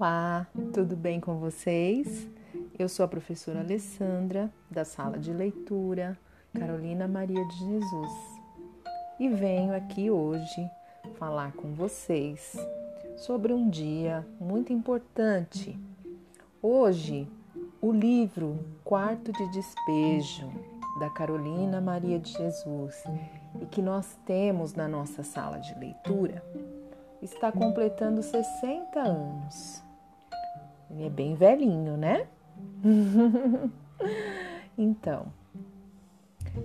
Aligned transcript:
Olá, 0.00 0.46
tudo 0.72 0.96
bem 0.96 1.20
com 1.20 1.36
vocês? 1.36 2.26
Eu 2.78 2.88
sou 2.88 3.04
a 3.04 3.08
professora 3.08 3.60
Alessandra, 3.60 4.50
da 4.70 4.82
sala 4.82 5.18
de 5.18 5.30
leitura 5.30 6.18
Carolina 6.58 7.06
Maria 7.06 7.44
de 7.44 7.58
Jesus, 7.58 8.12
e 9.18 9.28
venho 9.28 9.76
aqui 9.76 10.10
hoje 10.10 10.70
falar 11.18 11.52
com 11.52 11.74
vocês 11.74 12.56
sobre 13.18 13.52
um 13.52 13.68
dia 13.68 14.26
muito 14.40 14.72
importante. 14.72 15.78
Hoje, 16.62 17.28
o 17.78 17.92
livro 17.92 18.58
Quarto 18.82 19.30
de 19.30 19.50
Despejo, 19.50 20.50
da 20.98 21.10
Carolina 21.10 21.78
Maria 21.78 22.18
de 22.18 22.32
Jesus, 22.32 23.04
e 23.60 23.66
que 23.66 23.82
nós 23.82 24.18
temos 24.24 24.72
na 24.72 24.88
nossa 24.88 25.22
sala 25.22 25.58
de 25.58 25.78
leitura 25.78 26.42
está 27.22 27.52
completando 27.52 28.22
60 28.22 28.98
anos. 28.98 29.89
Ele 30.90 31.06
é 31.06 31.10
bem 31.10 31.34
velhinho, 31.34 31.96
né? 31.96 32.26
então, 34.76 35.32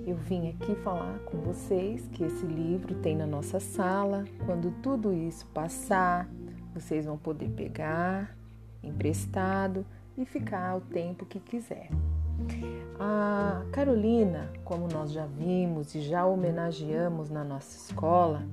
eu 0.05 0.16
vim 0.16 0.49
aqui 0.49 0.75
falar 0.75 1.20
com 1.20 1.38
vocês 1.38 2.07
que 2.07 2.23
esse 2.23 2.45
livro 2.45 2.95
tem 2.95 3.16
na 3.16 3.27
nossa 3.27 3.59
sala. 3.59 4.25
Quando 4.45 4.71
tudo 4.81 5.13
isso 5.13 5.45
passar, 5.47 6.27
vocês 6.73 7.05
vão 7.05 7.17
poder 7.17 7.49
pegar 7.49 8.35
emprestado 8.83 9.85
e 10.17 10.25
ficar 10.25 10.77
o 10.77 10.81
tempo 10.81 11.25
que 11.25 11.39
quiser. 11.39 11.89
A 12.99 13.63
Carolina, 13.71 14.52
como 14.63 14.88
nós 14.88 15.11
já 15.11 15.25
vimos 15.25 15.95
e 15.95 16.02
já 16.02 16.25
homenageamos 16.25 17.30
na 17.30 17.44
nossa 17.44 17.77
escola, 17.77 18.44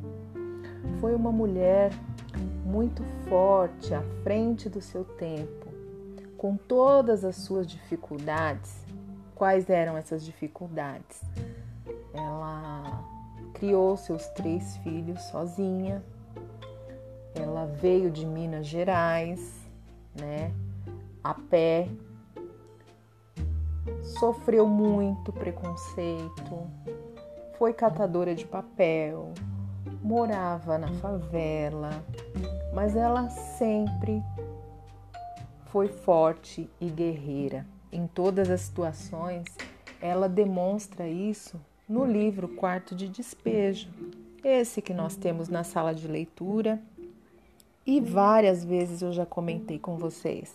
foi 1.00 1.14
uma 1.14 1.32
mulher 1.32 1.91
muito 2.64 3.02
forte, 3.28 3.92
à 3.94 4.02
frente 4.22 4.69
do 4.69 4.80
seu 4.80 5.04
tempo, 5.04 5.61
com 6.42 6.56
todas 6.56 7.24
as 7.24 7.36
suas 7.36 7.68
dificuldades. 7.68 8.84
Quais 9.32 9.70
eram 9.70 9.96
essas 9.96 10.24
dificuldades? 10.24 11.22
Ela 12.12 13.00
criou 13.54 13.96
seus 13.96 14.26
três 14.30 14.76
filhos 14.78 15.22
sozinha. 15.22 16.02
Ela 17.32 17.66
veio 17.66 18.10
de 18.10 18.26
Minas 18.26 18.66
Gerais, 18.66 19.70
né, 20.20 20.52
a 21.22 21.32
pé. 21.32 21.88
Sofreu 24.02 24.66
muito 24.66 25.32
preconceito, 25.32 26.68
foi 27.56 27.72
catadora 27.72 28.34
de 28.34 28.44
papel, 28.44 29.32
morava 30.02 30.76
na 30.76 30.88
favela, 30.94 31.90
mas 32.74 32.96
ela 32.96 33.30
sempre 33.30 34.20
foi 35.73 35.89
forte 35.89 36.69
e 36.78 36.91
guerreira. 36.91 37.67
Em 37.91 38.06
todas 38.06 38.51
as 38.51 38.61
situações, 38.61 39.47
ela 40.03 40.28
demonstra 40.28 41.09
isso 41.09 41.59
no 41.89 42.05
livro 42.05 42.47
Quarto 42.47 42.95
de 42.95 43.09
Despejo, 43.09 43.89
esse 44.45 44.83
que 44.83 44.93
nós 44.93 45.17
temos 45.17 45.48
na 45.48 45.65
sala 45.65 45.95
de 45.95 46.06
leitura. 46.06 46.78
E 47.87 48.03
várias 48.03 48.62
vezes 48.62 49.00
eu 49.00 49.12
já 49.12 49.25
comentei 49.25 49.78
com 49.78 49.97
vocês. 49.97 50.55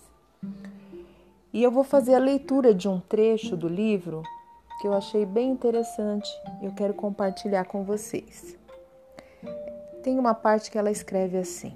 E 1.52 1.64
eu 1.64 1.72
vou 1.72 1.84
fazer 1.84 2.14
a 2.14 2.20
leitura 2.20 2.72
de 2.72 2.88
um 2.88 3.00
trecho 3.00 3.58
do 3.58 3.68
livro 3.68 4.22
que 4.80 4.88
eu 4.88 4.94
achei 4.94 5.26
bem 5.26 5.50
interessante. 5.50 6.30
E 6.62 6.66
eu 6.66 6.74
quero 6.74 6.94
compartilhar 6.94 7.66
com 7.66 7.84
vocês. 7.84 8.56
Tem 10.04 10.20
uma 10.20 10.36
parte 10.36 10.70
que 10.70 10.78
ela 10.78 10.92
escreve 10.92 11.40
assim: 11.40 11.76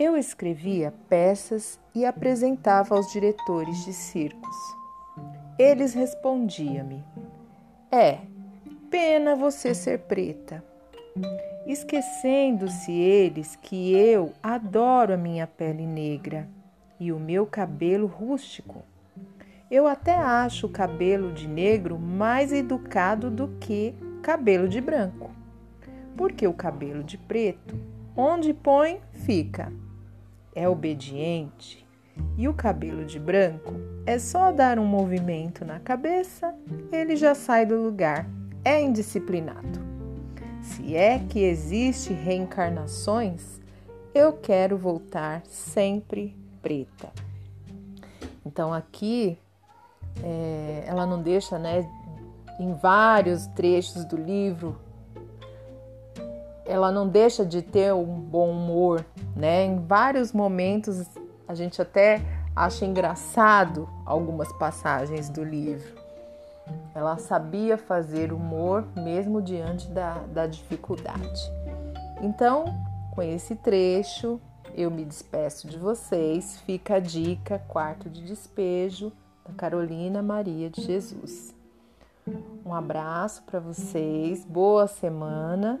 Eu 0.00 0.16
escrevia 0.16 0.94
peças 1.10 1.78
e 1.94 2.06
apresentava 2.06 2.94
aos 2.94 3.12
diretores 3.12 3.84
de 3.84 3.92
circos. 3.92 4.56
Eles 5.58 5.92
respondiam-me: 5.92 7.04
É, 7.92 8.20
pena 8.88 9.36
você 9.36 9.74
ser 9.74 9.98
preta. 9.98 10.64
Esquecendo-se 11.66 12.90
eles 12.90 13.56
que 13.56 13.94
eu 13.94 14.32
adoro 14.42 15.12
a 15.12 15.18
minha 15.18 15.46
pele 15.46 15.84
negra 15.84 16.48
e 16.98 17.12
o 17.12 17.20
meu 17.20 17.44
cabelo 17.44 18.06
rústico. 18.06 18.82
Eu 19.70 19.86
até 19.86 20.14
acho 20.14 20.66
o 20.66 20.72
cabelo 20.72 21.30
de 21.30 21.46
negro 21.46 21.98
mais 21.98 22.54
educado 22.54 23.30
do 23.30 23.48
que 23.60 23.94
cabelo 24.22 24.66
de 24.66 24.80
branco 24.80 25.30
porque 26.20 26.46
o 26.46 26.52
cabelo 26.52 27.02
de 27.02 27.16
preto, 27.16 27.80
onde 28.14 28.52
põe, 28.52 29.00
fica. 29.24 29.72
É 30.54 30.68
obediente. 30.68 31.86
E 32.36 32.48
o 32.48 32.54
cabelo 32.54 33.04
de 33.04 33.18
branco 33.18 33.74
é 34.04 34.18
só 34.18 34.52
dar 34.52 34.78
um 34.78 34.84
movimento 34.84 35.64
na 35.64 35.80
cabeça, 35.80 36.54
ele 36.92 37.16
já 37.16 37.34
sai 37.34 37.64
do 37.64 37.76
lugar. 37.76 38.28
É 38.64 38.80
indisciplinado. 38.80 39.80
Se 40.60 40.94
é 40.94 41.18
que 41.18 41.40
existe 41.40 42.12
reencarnações, 42.12 43.60
eu 44.14 44.32
quero 44.32 44.76
voltar 44.76 45.42
sempre 45.46 46.36
preta. 46.60 47.10
Então 48.44 48.72
aqui 48.72 49.38
é, 50.22 50.84
ela 50.86 51.06
não 51.06 51.22
deixa, 51.22 51.58
né, 51.58 51.88
em 52.58 52.74
vários 52.74 53.46
trechos 53.48 54.04
do 54.04 54.16
livro 54.16 54.78
ela 56.70 56.92
não 56.92 57.08
deixa 57.08 57.44
de 57.44 57.62
ter 57.62 57.92
um 57.92 58.20
bom 58.20 58.50
humor, 58.50 59.04
né? 59.34 59.64
Em 59.64 59.80
vários 59.80 60.32
momentos 60.32 61.04
a 61.48 61.54
gente 61.54 61.82
até 61.82 62.22
acha 62.54 62.84
engraçado 62.84 63.88
algumas 64.06 64.52
passagens 64.52 65.28
do 65.28 65.42
livro. 65.42 65.98
Ela 66.94 67.18
sabia 67.18 67.76
fazer 67.76 68.32
humor 68.32 68.86
mesmo 68.94 69.42
diante 69.42 69.88
da, 69.88 70.18
da 70.32 70.46
dificuldade. 70.46 71.50
Então, 72.22 72.66
com 73.12 73.20
esse 73.20 73.56
trecho, 73.56 74.40
eu 74.72 74.92
me 74.92 75.04
despeço 75.04 75.66
de 75.66 75.76
vocês. 75.76 76.60
Fica 76.60 76.96
a 76.96 77.00
dica: 77.00 77.58
quarto 77.66 78.08
de 78.08 78.22
despejo 78.22 79.12
da 79.44 79.52
Carolina 79.54 80.22
Maria 80.22 80.70
de 80.70 80.82
Jesus. 80.82 81.52
Um 82.64 82.72
abraço 82.72 83.42
para 83.42 83.58
vocês, 83.58 84.44
boa 84.44 84.86
semana 84.86 85.80